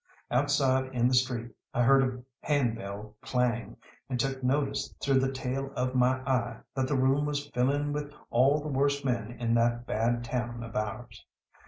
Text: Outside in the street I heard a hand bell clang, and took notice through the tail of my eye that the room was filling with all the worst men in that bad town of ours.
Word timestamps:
Outside 0.31 0.91
in 0.95 1.07
the 1.07 1.13
street 1.13 1.51
I 1.75 1.83
heard 1.83 2.03
a 2.03 2.45
hand 2.47 2.75
bell 2.75 3.15
clang, 3.21 3.77
and 4.09 4.19
took 4.19 4.41
notice 4.43 4.91
through 4.99 5.19
the 5.19 5.31
tail 5.31 5.71
of 5.75 5.93
my 5.93 6.23
eye 6.27 6.57
that 6.73 6.87
the 6.87 6.97
room 6.97 7.27
was 7.27 7.51
filling 7.51 7.93
with 7.93 8.11
all 8.31 8.59
the 8.59 8.67
worst 8.67 9.05
men 9.05 9.33
in 9.33 9.53
that 9.53 9.85
bad 9.85 10.23
town 10.23 10.63
of 10.63 10.75
ours. 10.75 11.23